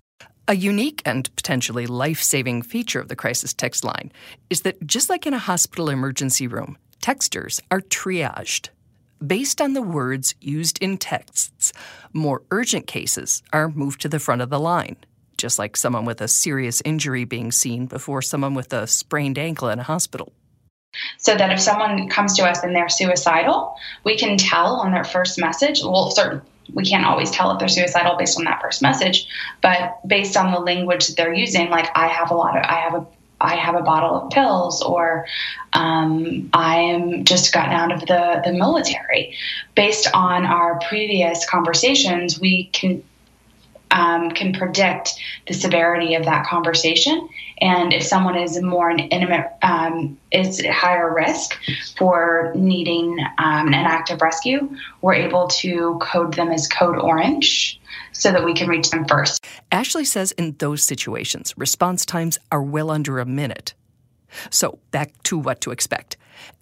A 0.46 0.54
unique 0.54 1.00
and 1.06 1.34
potentially 1.36 1.86
life 1.86 2.22
saving 2.22 2.62
feature 2.62 3.00
of 3.00 3.08
the 3.08 3.16
crisis 3.16 3.54
text 3.54 3.84
line 3.84 4.12
is 4.50 4.62
that 4.62 4.86
just 4.86 5.08
like 5.08 5.26
in 5.26 5.34
a 5.34 5.38
hospital 5.38 5.90
emergency 5.90 6.46
room, 6.46 6.76
texters 7.00 7.60
are 7.70 7.80
triaged. 7.80 8.68
Based 9.24 9.60
on 9.60 9.72
the 9.72 9.82
words 9.82 10.34
used 10.40 10.80
in 10.82 10.98
texts, 10.98 11.72
more 12.12 12.42
urgent 12.50 12.86
cases 12.86 13.42
are 13.52 13.68
moved 13.68 14.00
to 14.02 14.08
the 14.08 14.18
front 14.18 14.42
of 14.42 14.50
the 14.50 14.60
line, 14.60 14.96
just 15.36 15.58
like 15.58 15.76
someone 15.76 16.04
with 16.04 16.20
a 16.20 16.28
serious 16.28 16.80
injury 16.84 17.24
being 17.24 17.50
seen 17.50 17.86
before 17.86 18.22
someone 18.22 18.54
with 18.54 18.72
a 18.72 18.86
sprained 18.86 19.38
ankle 19.38 19.68
in 19.68 19.78
a 19.78 19.82
hospital. 19.84 20.32
So 21.18 21.34
that 21.34 21.52
if 21.52 21.60
someone 21.60 22.08
comes 22.08 22.36
to 22.36 22.44
us 22.44 22.62
and 22.62 22.74
they're 22.74 22.88
suicidal, 22.88 23.76
we 24.04 24.16
can 24.16 24.38
tell 24.38 24.76
on 24.76 24.92
their 24.92 25.04
first 25.04 25.38
message. 25.38 25.82
Well, 25.82 26.10
certain 26.10 26.42
we 26.72 26.84
can't 26.84 27.04
always 27.04 27.30
tell 27.30 27.50
if 27.52 27.58
they're 27.58 27.68
suicidal 27.68 28.16
based 28.16 28.38
on 28.38 28.44
that 28.44 28.60
first 28.60 28.82
message, 28.82 29.26
but 29.62 29.98
based 30.06 30.36
on 30.36 30.52
the 30.52 30.58
language 30.58 31.06
that 31.08 31.16
they're 31.16 31.34
using, 31.34 31.70
like 31.70 31.88
I 31.94 32.08
have 32.08 32.30
a 32.30 32.34
lot 32.34 32.56
of, 32.56 32.64
I 32.64 32.74
have 32.80 32.94
a 32.94 33.06
I 33.40 33.56
have 33.56 33.76
a 33.76 33.82
bottle 33.82 34.14
of 34.16 34.30
pills, 34.30 34.82
or 34.82 35.26
um, 35.72 36.50
I 36.52 36.76
am 36.76 37.24
just 37.24 37.52
gotten 37.52 37.72
out 37.72 37.92
of 37.92 38.00
the, 38.00 38.42
the 38.44 38.52
military. 38.52 39.36
Based 39.74 40.08
on 40.12 40.44
our 40.44 40.80
previous 40.88 41.48
conversations, 41.48 42.40
we 42.40 42.64
can 42.72 43.02
um, 43.90 44.30
can 44.30 44.52
predict 44.52 45.14
the 45.46 45.54
severity 45.54 46.14
of 46.14 46.24
that 46.24 46.46
conversation. 46.46 47.28
And 47.60 47.92
if 47.92 48.02
someone 48.02 48.36
is 48.36 48.60
more 48.62 48.88
an 48.90 49.00
intimate, 49.00 49.50
um, 49.62 50.18
is 50.30 50.64
higher 50.64 51.12
risk 51.12 51.58
for 51.96 52.52
needing 52.54 53.18
um, 53.38 53.68
an 53.68 53.74
active 53.74 54.20
rescue, 54.20 54.76
we're 55.02 55.14
able 55.14 55.48
to 55.48 55.98
code 56.00 56.34
them 56.34 56.50
as 56.50 56.68
code 56.68 56.98
orange 56.98 57.80
so 58.12 58.32
that 58.32 58.44
we 58.44 58.54
can 58.54 58.68
reach 58.68 58.90
them 58.90 59.06
first. 59.06 59.44
Ashley 59.72 60.04
says 60.04 60.32
in 60.32 60.56
those 60.58 60.82
situations, 60.82 61.54
response 61.56 62.04
times 62.04 62.38
are 62.52 62.62
well 62.62 62.90
under 62.90 63.18
a 63.18 63.26
minute. 63.26 63.74
So 64.50 64.78
back 64.90 65.22
to 65.24 65.38
what 65.38 65.60
to 65.62 65.70
expect. 65.70 66.16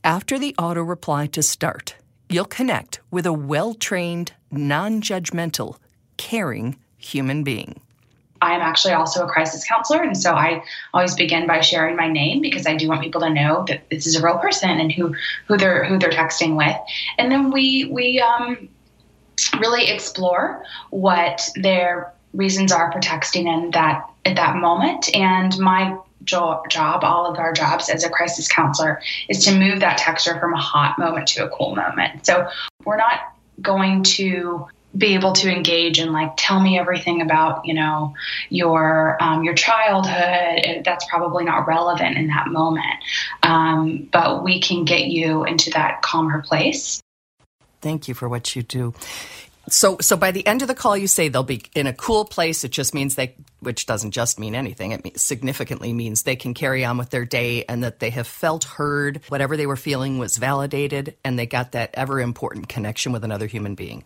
After 0.04 0.38
the 0.38 0.54
auto 0.58 0.82
reply 0.82 1.26
to 1.28 1.42
start, 1.42 1.96
you'll 2.28 2.44
connect 2.44 3.00
with 3.10 3.26
a 3.26 3.32
well 3.32 3.74
trained, 3.74 4.32
non 4.50 5.00
judgmental, 5.00 5.76
caring 6.16 6.76
human 7.06 7.44
being. 7.44 7.80
I'm 8.42 8.60
actually 8.60 8.92
also 8.92 9.24
a 9.24 9.28
crisis 9.28 9.64
counselor, 9.64 10.02
and 10.02 10.16
so 10.16 10.32
I 10.32 10.62
always 10.92 11.14
begin 11.14 11.46
by 11.46 11.60
sharing 11.60 11.96
my 11.96 12.08
name 12.08 12.42
because 12.42 12.66
I 12.66 12.76
do 12.76 12.88
want 12.88 13.02
people 13.02 13.20
to 13.22 13.30
know 13.30 13.64
that 13.68 13.88
this 13.90 14.06
is 14.06 14.16
a 14.16 14.22
real 14.22 14.38
person 14.38 14.68
and 14.68 14.92
who 14.92 15.14
who 15.46 15.56
they're 15.56 15.84
who 15.84 15.98
they're 15.98 16.10
texting 16.10 16.56
with. 16.56 16.76
And 17.18 17.32
then 17.32 17.50
we 17.50 17.88
we 17.90 18.20
um, 18.20 18.68
really 19.58 19.88
explore 19.88 20.62
what 20.90 21.48
their 21.56 22.12
reasons 22.34 22.72
are 22.72 22.92
for 22.92 23.00
texting 23.00 23.46
in 23.46 23.70
that 23.70 24.08
at 24.24 24.36
that 24.36 24.56
moment. 24.56 25.14
And 25.14 25.56
my 25.58 25.96
jo- 26.24 26.62
job, 26.68 27.04
all 27.04 27.26
of 27.26 27.38
our 27.38 27.52
jobs 27.52 27.88
as 27.88 28.04
a 28.04 28.10
crisis 28.10 28.48
counselor, 28.48 29.00
is 29.28 29.44
to 29.46 29.58
move 29.58 29.80
that 29.80 29.98
texture 29.98 30.38
from 30.38 30.52
a 30.52 30.60
hot 30.60 30.98
moment 30.98 31.28
to 31.28 31.46
a 31.46 31.48
cool 31.48 31.74
moment. 31.74 32.26
So 32.26 32.48
we're 32.84 32.98
not 32.98 33.34
going 33.62 34.02
to 34.02 34.66
be 34.96 35.14
able 35.14 35.32
to 35.32 35.50
engage 35.50 35.98
and 35.98 36.12
like 36.12 36.32
tell 36.36 36.60
me 36.60 36.78
everything 36.78 37.20
about 37.20 37.64
you 37.64 37.74
know 37.74 38.14
your 38.50 39.16
um, 39.22 39.44
your 39.44 39.54
childhood 39.54 40.84
that's 40.84 41.04
probably 41.06 41.44
not 41.44 41.66
relevant 41.66 42.16
in 42.16 42.28
that 42.28 42.48
moment 42.48 42.96
um, 43.42 44.08
but 44.12 44.42
we 44.44 44.60
can 44.60 44.84
get 44.84 45.06
you 45.06 45.44
into 45.44 45.70
that 45.70 46.02
calmer 46.02 46.42
place 46.42 47.00
thank 47.80 48.08
you 48.08 48.14
for 48.14 48.28
what 48.28 48.54
you 48.56 48.62
do 48.62 48.94
so, 49.68 49.96
so 50.00 50.16
by 50.16 50.30
the 50.30 50.46
end 50.46 50.62
of 50.62 50.68
the 50.68 50.76
call, 50.76 50.96
you 50.96 51.08
say 51.08 51.28
they'll 51.28 51.42
be 51.42 51.62
in 51.74 51.88
a 51.88 51.92
cool 51.92 52.24
place. 52.24 52.62
It 52.62 52.70
just 52.70 52.94
means 52.94 53.16
they, 53.16 53.34
which 53.58 53.86
doesn't 53.86 54.12
just 54.12 54.38
mean 54.38 54.54
anything. 54.54 54.92
It 54.92 55.18
significantly 55.18 55.92
means 55.92 56.22
they 56.22 56.36
can 56.36 56.54
carry 56.54 56.84
on 56.84 56.98
with 56.98 57.10
their 57.10 57.24
day 57.24 57.64
and 57.64 57.82
that 57.82 57.98
they 57.98 58.10
have 58.10 58.28
felt 58.28 58.62
heard. 58.62 59.22
Whatever 59.28 59.56
they 59.56 59.66
were 59.66 59.76
feeling 59.76 60.18
was 60.18 60.36
validated, 60.36 61.16
and 61.24 61.36
they 61.36 61.46
got 61.46 61.72
that 61.72 61.90
ever 61.94 62.20
important 62.20 62.68
connection 62.68 63.10
with 63.10 63.24
another 63.24 63.46
human 63.46 63.74
being. 63.74 64.04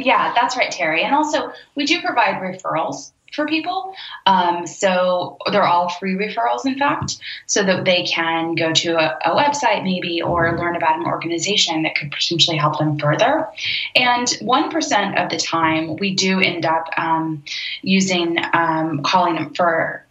Yeah, 0.00 0.32
that's 0.34 0.56
right, 0.56 0.70
Terry. 0.70 1.02
And 1.02 1.14
also, 1.14 1.52
we 1.74 1.84
do 1.84 2.00
provide 2.00 2.40
referrals 2.40 3.12
for 3.32 3.46
people. 3.46 3.94
Um, 4.26 4.66
so 4.66 5.38
they're 5.52 5.66
all 5.66 5.88
free 5.88 6.14
referrals, 6.14 6.66
in 6.66 6.78
fact, 6.78 7.18
so 7.46 7.62
that 7.62 7.84
they 7.84 8.04
can 8.04 8.54
go 8.54 8.72
to 8.72 8.96
a, 8.96 9.18
a, 9.24 9.36
website 9.36 9.84
maybe 9.84 10.20
or 10.20 10.58
learn 10.58 10.74
about 10.74 10.98
an 10.98 11.06
organization 11.06 11.82
that 11.82 11.94
could 11.94 12.10
potentially 12.10 12.56
help 12.56 12.78
them 12.78 12.98
further. 12.98 13.46
And 13.94 14.26
1% 14.26 15.22
of 15.22 15.30
the 15.30 15.36
time, 15.36 15.96
we 15.96 16.14
do 16.14 16.40
end 16.40 16.66
up 16.66 16.88
um, 16.96 17.44
using 17.82 18.36
um, 18.52 19.02
calling 19.02 19.54
for 19.54 20.04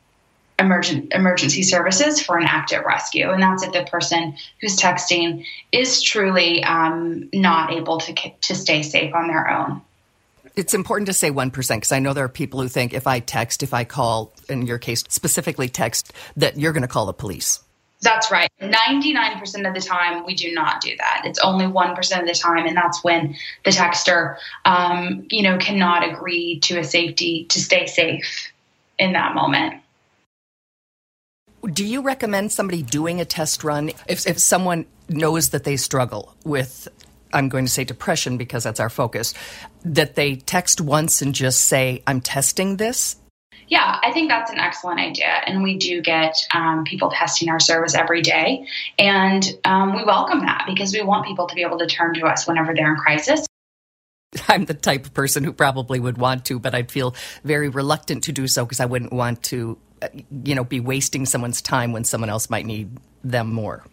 emergent 0.60 1.14
emergency 1.14 1.64
services 1.64 2.22
for 2.22 2.38
an 2.38 2.46
active 2.46 2.84
rescue 2.86 3.30
and 3.30 3.42
that's 3.42 3.64
if 3.64 3.72
the 3.72 3.84
person 3.86 4.36
who's 4.62 4.78
texting 4.78 5.46
is 5.72 6.02
truly 6.02 6.64
um, 6.64 7.30
not 7.34 7.72
able 7.72 8.00
to 8.00 8.14
to 8.42 8.54
stay 8.54 8.84
safe 8.84 9.14
on 9.14 9.28
their 9.28 9.50
own 9.50 9.82
it's 10.56 10.74
important 10.74 11.08
to 11.08 11.14
say 11.14 11.32
1% 11.32 11.54
because 11.54 11.92
I 11.94 12.00
know 12.00 12.12
there 12.12 12.26
are 12.26 12.30
people 12.30 12.62
who 12.62 12.68
think 12.68 12.94
if 12.94 13.08
I 13.08 13.20
text, 13.20 13.64
if 13.64 13.74
I 13.74 13.86
call, 13.86 14.34
in 14.50 14.66
your 14.66 14.78
case, 14.78 15.06
specifically 15.08 15.70
text, 15.70 16.12
that 16.36 16.58
you're 16.58 16.74
going 16.74 16.82
to 16.82 16.88
call 16.88 17.06
the 17.06 17.14
police. 17.14 17.62
That's 18.02 18.32
right. 18.32 18.50
99% 18.62 19.68
of 19.68 19.74
the 19.74 19.82
time, 19.82 20.26
we 20.26 20.34
do 20.34 20.54
not 20.54 20.82
do 20.82 20.96
that. 20.98 21.24
It's 21.26 21.40
only 21.40 21.66
1% 21.66 22.20
of 22.20 22.28
the 22.28 22.34
time, 22.34 22.66
and 22.66 22.76
that's 22.76 23.04
when 23.04 23.36
the 23.66 23.72
texter, 23.72 24.38
um, 24.66 25.28
you 25.30 25.44
know, 25.44 25.58
cannot 25.58 26.10
agree 26.10 26.60
to 26.62 26.80
a 26.80 26.84
safety, 26.84 27.46
to 27.50 27.60
stay 27.60 27.88
safe 27.88 28.52
in 28.98 29.14
that 29.14 29.36
moment. 29.36 29.82
Do 31.66 31.86
you 31.86 32.02
recommend 32.02 32.52
somebody 32.52 32.84
doing 32.84 33.20
a 33.20 33.26
test 33.26 33.64
run 33.64 33.90
if, 34.08 34.26
if 34.26 34.40
someone 34.40 34.86
knows 35.10 35.50
that 35.50 35.64
they 35.64 35.78
struggle 35.78 36.36
with 36.44 36.88
I'm 37.34 37.50
going 37.50 37.66
to 37.66 37.72
say 37.72 37.84
depression 37.84 38.38
because 38.38 38.64
that's 38.64 38.80
our 38.80 38.90
focus, 38.90 39.34
that 39.84 40.16
they 40.16 40.36
text 40.36 40.82
once 40.82 41.22
and 41.22 41.34
just 41.34 41.62
say, 41.62 42.02
I'm 42.08 42.22
testing 42.22 42.78
this? 42.78 43.18
Yeah, 43.68 44.00
I 44.02 44.12
think 44.12 44.30
that's 44.30 44.50
an 44.50 44.58
excellent 44.58 45.00
idea. 45.00 45.28
And 45.46 45.62
we 45.62 45.78
do 45.78 46.02
get 46.02 46.36
um, 46.54 46.86
people 46.86 47.12
testing 47.12 47.50
our 47.50 47.60
service 47.60 47.94
every 47.94 48.24
day. 48.24 48.66
And 48.98 49.46
um, 49.64 49.96
we 49.96 50.04
welcome 50.04 50.40
that 50.40 50.64
because 50.68 50.92
we 50.92 51.04
want 51.04 51.28
people 51.28 51.48
to 51.48 51.54
be 51.54 51.62
able 51.62 51.78
to 51.78 51.86
turn 51.86 52.16
to 52.16 52.26
us 52.26 52.48
whenever 52.48 52.74
they're 52.74 52.92
in 52.92 52.98
crisis. 52.98 53.46
I'm 54.48 54.66
the 54.66 54.74
type 54.74 55.06
of 55.06 55.14
person 55.14 55.44
who 55.44 55.54
probably 55.54 56.00
would 56.00 56.18
want 56.18 56.46
to, 56.46 56.60
but 56.60 56.74
I'd 56.74 56.92
feel 56.92 57.14
very 57.44 57.70
reluctant 57.70 58.24
to 58.24 58.32
do 58.32 58.48
so 58.48 58.66
because 58.66 58.80
I 58.80 58.86
wouldn't 58.86 59.14
want 59.14 59.44
to, 59.44 59.78
you 60.44 60.56
know, 60.56 60.64
be 60.64 60.80
wasting 60.80 61.26
someone's 61.26 61.62
time 61.62 61.92
when 61.92 62.04
someone 62.04 62.30
else 62.30 62.50
might 62.50 62.66
need 62.66 62.90
them 63.24 63.54
more 63.54 63.84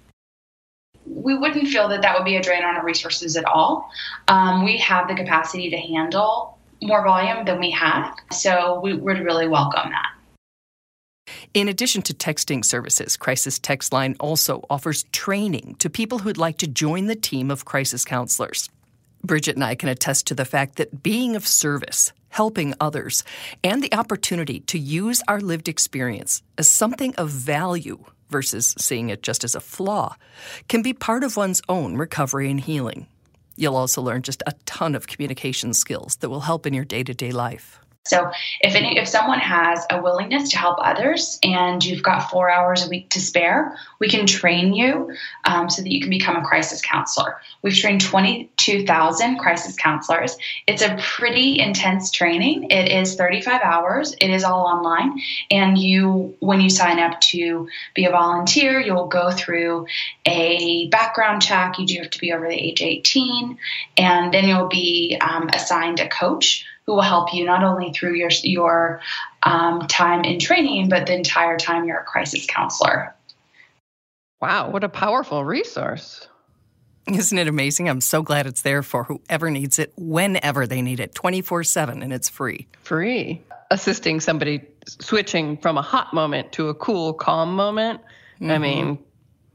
we 1.07 1.37
wouldn't 1.37 1.69
feel 1.69 1.89
that 1.89 2.03
that 2.03 2.17
would 2.17 2.25
be 2.25 2.37
a 2.37 2.43
drain 2.43 2.65
on 2.65 2.77
our 2.77 2.85
resources 2.85 3.37
at 3.37 3.45
all. 3.45 3.91
Um, 4.29 4.65
we 4.65 4.77
have 4.79 5.09
the 5.09 5.15
capacity 5.15 5.71
to 5.71 5.77
handle 5.77 6.59
more 6.83 7.03
volume 7.05 7.45
than 7.45 7.59
we 7.59 7.71
have, 7.71 8.15
so 8.33 8.81
we 8.81 8.95
would 8.95 9.21
really 9.21 9.49
welcome 9.49 9.91
that. 9.91 10.13
In 11.55 11.69
addition 11.69 12.03
to 12.03 12.15
texting 12.15 12.65
services, 12.65 13.17
Crisis 13.17 13.59
Text 13.59 13.93
Line 13.93 14.15
also 14.21 14.65
offers 14.69 15.05
training 15.13 15.77
to 15.79 15.91
people 15.91 16.19
who'd 16.19 16.39
like 16.39 16.59
to 16.59 16.67
join 16.67 17.07
the 17.07 17.17
team 17.17 17.51
of 17.51 17.65
crisis 17.65 18.05
counselors. 18.05 18.69
Bridget 19.25 19.57
and 19.57 19.65
I 19.65 19.75
can 19.75 19.89
attest 19.89 20.27
to 20.29 20.35
the 20.35 20.45
fact 20.45 20.77
that 20.77 21.03
being 21.03 21.35
of 21.35 21.47
service, 21.47 22.13
helping 22.37 22.75
others, 22.81 23.25
and 23.64 23.83
the 23.83 23.95
opportunity 23.95 24.61
to 24.61 24.78
use 24.78 25.23
our 25.26 25.40
lived 25.40 25.69
experience 25.69 26.43
as 26.59 26.69
something 26.69 27.14
of 27.16 27.31
value 27.31 27.99
versus 28.28 28.75
seeing 28.78 29.09
it 29.09 29.23
just 29.23 29.43
as 29.43 29.55
a 29.55 29.61
flaw, 29.61 30.14
can 30.69 30.83
be 30.83 30.93
part 30.93 31.25
of 31.25 31.37
one's 31.37 31.62
own 31.69 31.97
recovery 31.97 32.50
and 32.50 32.61
healing. 32.61 33.07
You'll 33.57 33.76
also 33.76 34.02
learn 34.02 34.21
just 34.21 34.43
a 34.47 34.52
ton 34.66 34.95
of 34.95 35.07
communication 35.07 35.73
skills 35.73 36.16
that 36.16 36.28
will 36.28 36.40
help 36.40 36.66
in 36.66 36.75
your 36.75 36.85
day 36.85 37.02
to 37.05 37.14
day 37.14 37.31
life. 37.31 37.81
So 38.09 38.31
if 38.61 38.75
any, 38.75 38.99
if 38.99 39.09
someone 39.09 39.39
has 39.41 39.85
a 39.91 40.01
willingness 40.01 40.51
to 40.51 40.59
help 40.59 40.79
others 40.81 41.39
and 41.43 41.85
you've 41.85 42.03
got 42.03 42.31
four 42.31 42.51
hours 42.51 42.87
a 42.87 42.89
week 42.89 43.11
to 43.11 43.21
spare, 43.21 43.77
we 43.99 44.09
can 44.09 44.27
train 44.27 44.73
you 44.73 45.13
um, 45.45 45.71
so 45.71 45.83
that 45.83 45.91
you 45.91 46.01
can 46.01 46.11
become 46.11 46.37
a 46.37 46.45
crisis 46.45 46.83
counselor. 46.83 47.41
We've 47.63 47.77
trained 47.77 48.01
22,000 48.01 49.39
crisis 49.39 49.77
counselors. 49.77 50.37
It's 50.67 50.83
a 50.83 50.97
pretty 51.01 51.59
intense 51.59 52.11
training. 52.11 52.71
It 52.71 52.91
is 52.93 53.17
35 53.17 53.61
hours. 53.63 54.15
It 54.21 54.31
is 54.31 54.45
all 54.45 54.67
online, 54.67 55.21
and 55.51 55.77
you 55.79 56.37
when 56.41 56.61
you 56.61 56.71
sign 56.71 56.99
up 56.99 57.21
to 57.21 57.69
be 57.95 58.05
a 58.05 58.11
volunteer, 58.11 58.81
you'll 58.81 59.09
go 59.09 59.31
through 59.31 59.87
a 60.27 60.89
background 60.89 61.43
check. 61.43 61.79
You 61.79 61.87
do 61.87 61.99
have 62.01 62.11
to 62.11 62.21
be 62.21 62.33
over 62.33 62.49
the 62.49 62.55
age 62.55 62.83
18, 62.83 63.59
and 63.97 64.33
then 64.33 64.49
you'll 64.49 64.69
be 64.69 65.17
um, 65.21 65.49
assigned 65.53 66.01
a 66.01 66.09
coach 66.09 66.65
who 66.87 66.95
will 66.95 67.02
help 67.02 67.35
you 67.35 67.45
not 67.45 67.62
only 67.62 67.93
through 67.93 68.14
your 68.14 68.31
your 68.43 69.00
um, 69.43 69.81
time 69.88 70.25
in 70.25 70.38
training, 70.38 70.88
but 70.88 71.07
the 71.07 71.14
entire 71.14 71.59
time 71.59 71.85
you're 71.85 72.00
a 72.00 72.05
crisis 72.05 72.47
counselor. 72.47 73.14
Wow, 74.40 74.71
what 74.71 74.85
a 74.85 74.88
powerful 74.88 75.45
resource! 75.45 76.28
Isn't 77.09 77.38
it 77.38 77.49
amazing? 77.49 77.88
I'm 77.88 78.00
so 78.00 78.23
glad 78.23 78.47
it's 78.47 78.62
there 78.62 78.83
for 78.83 79.05
whoever 79.05 79.50
needs 79.50 79.78
it, 79.78 79.93
whenever 79.97 80.66
they 80.66 80.83
need 80.83 81.00
it, 81.00 81.14
24 81.14 81.64
7, 81.64 82.02
and 82.02 82.12
it's 82.12 82.28
free. 82.28 82.66
Free. 82.83 83.43
Assisting 83.71 84.21
somebody 84.21 84.62
switching 84.87 85.57
from 85.57 85.76
a 85.78 85.83
hot 85.83 86.14
moment 86.14 86.52
to 86.52 86.69
a 86.69 86.75
cool, 86.75 87.12
calm 87.12 87.55
moment. 87.55 88.00
Mm-hmm. 88.40 88.50
I 88.50 88.59
mean, 88.59 88.99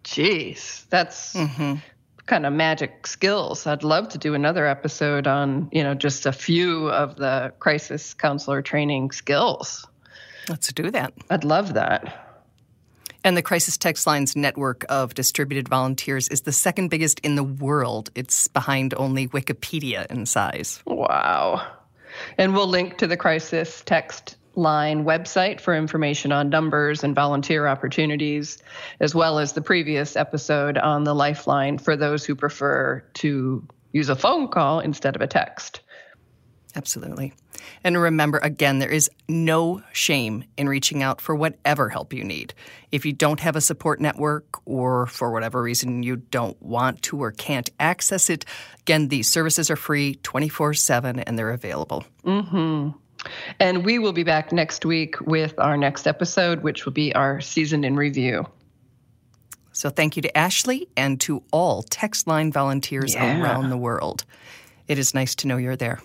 geez, 0.03 0.85
that's 0.89 1.33
mm-hmm 1.33 1.75
kind 2.25 2.45
of 2.45 2.53
magic 2.53 3.07
skills. 3.07 3.67
I'd 3.67 3.83
love 3.83 4.09
to 4.09 4.17
do 4.17 4.33
another 4.33 4.67
episode 4.67 5.27
on, 5.27 5.69
you 5.71 5.83
know, 5.83 5.93
just 5.93 6.25
a 6.25 6.31
few 6.31 6.89
of 6.89 7.15
the 7.17 7.53
crisis 7.59 8.13
counselor 8.13 8.61
training 8.61 9.11
skills. 9.11 9.87
Let's 10.49 10.71
do 10.73 10.91
that. 10.91 11.13
I'd 11.29 11.43
love 11.43 11.73
that. 11.73 12.27
And 13.23 13.37
the 13.37 13.43
Crisis 13.43 13.77
Text 13.77 14.07
Line's 14.07 14.35
network 14.35 14.83
of 14.89 15.13
distributed 15.13 15.67
volunteers 15.67 16.27
is 16.29 16.41
the 16.41 16.51
second 16.51 16.89
biggest 16.89 17.19
in 17.19 17.35
the 17.35 17.43
world. 17.43 18.09
It's 18.15 18.47
behind 18.47 18.95
only 18.95 19.27
Wikipedia 19.27 20.07
in 20.07 20.25
size. 20.25 20.81
Wow. 20.87 21.65
And 22.39 22.55
we'll 22.55 22.67
link 22.67 22.97
to 22.97 23.07
the 23.07 23.17
Crisis 23.17 23.83
Text 23.85 24.37
Line 24.55 25.05
website 25.05 25.61
for 25.61 25.75
information 25.75 26.31
on 26.31 26.49
numbers 26.49 27.03
and 27.03 27.15
volunteer 27.15 27.67
opportunities, 27.67 28.57
as 28.99 29.15
well 29.15 29.39
as 29.39 29.53
the 29.53 29.61
previous 29.61 30.15
episode 30.15 30.77
on 30.77 31.05
the 31.05 31.15
Lifeline 31.15 31.77
for 31.77 31.95
those 31.95 32.25
who 32.25 32.35
prefer 32.35 33.03
to 33.13 33.65
use 33.93 34.09
a 34.09 34.15
phone 34.15 34.47
call 34.47 34.79
instead 34.79 35.15
of 35.15 35.21
a 35.21 35.27
text. 35.27 35.81
Absolutely. 36.75 37.33
And 37.83 37.99
remember, 37.99 38.39
again, 38.39 38.79
there 38.79 38.89
is 38.89 39.09
no 39.27 39.81
shame 39.91 40.43
in 40.57 40.69
reaching 40.69 41.03
out 41.03 41.21
for 41.21 41.35
whatever 41.35 41.89
help 41.89 42.13
you 42.13 42.23
need. 42.23 42.53
If 42.91 43.05
you 43.05 43.13
don't 43.13 43.39
have 43.39 43.55
a 43.55 43.61
support 43.61 43.99
network 43.99 44.59
or 44.65 45.07
for 45.07 45.31
whatever 45.31 45.61
reason 45.61 46.03
you 46.03 46.17
don't 46.17 46.61
want 46.61 47.01
to 47.03 47.21
or 47.21 47.31
can't 47.31 47.69
access 47.79 48.29
it, 48.29 48.45
again, 48.81 49.07
these 49.07 49.27
services 49.27 49.69
are 49.69 49.75
free 49.75 50.15
24 50.15 50.73
7 50.73 51.19
and 51.19 51.37
they're 51.37 51.51
available. 51.51 52.05
Mm-hmm. 52.25 52.97
And 53.59 53.85
we 53.85 53.99
will 53.99 54.13
be 54.13 54.23
back 54.23 54.51
next 54.51 54.85
week 54.85 55.19
with 55.21 55.53
our 55.59 55.77
next 55.77 56.07
episode, 56.07 56.63
which 56.63 56.85
will 56.85 56.93
be 56.93 57.13
our 57.13 57.41
season 57.41 57.83
in 57.83 57.95
review. 57.95 58.45
So 59.73 59.89
thank 59.89 60.15
you 60.15 60.21
to 60.23 60.37
Ashley 60.37 60.87
and 60.97 61.19
to 61.21 61.43
all 61.51 61.83
text 61.83 62.27
line 62.27 62.51
volunteers 62.51 63.13
yeah. 63.13 63.41
around 63.41 63.69
the 63.69 63.77
world. 63.77 64.25
It 64.87 64.97
is 64.99 65.13
nice 65.13 65.35
to 65.35 65.47
know 65.47 65.57
you're 65.57 65.77
there. 65.77 66.01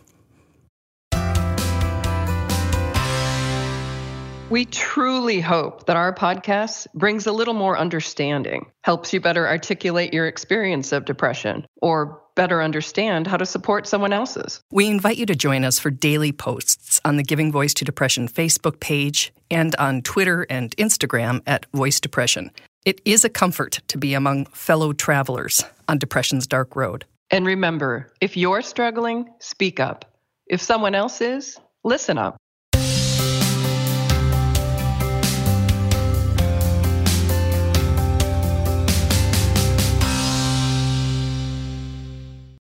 We 4.49 4.65
truly 4.65 5.41
hope 5.41 5.87
that 5.87 5.97
our 5.97 6.15
podcast 6.15 6.87
brings 6.95 7.27
a 7.27 7.33
little 7.33 7.53
more 7.53 7.77
understanding, 7.77 8.71
helps 8.85 9.13
you 9.13 9.21
better 9.21 9.49
articulate 9.49 10.15
your 10.15 10.29
experience 10.29 10.93
of 10.93 11.05
depression, 11.05 11.67
or 11.83 12.23
better 12.37 12.63
understand 12.63 13.27
how 13.27 13.37
to 13.37 13.45
support 13.45 13.89
someone 13.89 14.13
else's. 14.13 14.61
We 14.71 14.87
invite 14.87 15.17
you 15.17 15.27
to 15.27 15.35
join 15.35 15.65
us 15.65 15.81
for 15.81 15.91
daily 15.91 16.31
posts 16.31 17.01
on 17.05 17.17
the 17.17 17.25
Giving 17.25 17.51
Voice 17.51 17.75
to 17.75 17.85
Depression 17.85 18.29
Facebook 18.29 18.79
page 18.79 19.33
and 19.51 19.75
on 19.77 20.03
Twitter 20.03 20.47
and 20.49 20.77
Instagram 20.77 21.43
at 21.49 21.67
Voice 21.73 21.99
Depression. 21.99 22.53
It 22.85 23.01
is 23.05 23.25
a 23.25 23.29
comfort 23.29 23.81
to 23.89 23.99
be 23.99 24.15
among 24.15 24.47
fellow 24.47 24.93
travelers 24.93 25.65
on 25.89 25.99
depression's 25.99 26.47
dark 26.47 26.77
road. 26.77 27.05
And 27.33 27.45
remember, 27.45 28.13
if 28.21 28.37
you're 28.37 28.63
struggling, 28.63 29.29
speak 29.41 29.81
up. 29.81 30.05
If 30.47 30.63
someone 30.63 30.95
else 30.95 31.21
is, 31.21 31.59
listen 31.83 32.19
up. 32.19 32.37